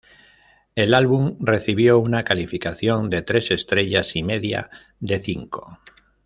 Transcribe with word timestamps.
El 0.73 0.95
álbum 0.95 1.37
recibió 1.39 1.99
una 1.99 2.23
calificación 2.23 3.11
de 3.11 3.21
tres 3.21 3.51
estrellas 3.51 4.15
y 4.15 4.23
media 4.23 4.71
de 4.99 5.19
cinco. 5.19 5.77